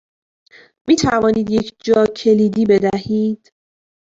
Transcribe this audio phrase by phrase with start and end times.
[0.87, 3.51] می توانید یک جاکلیدی بدهید؟